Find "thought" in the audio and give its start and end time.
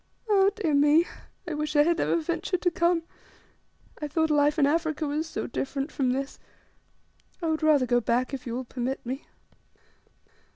4.07-4.31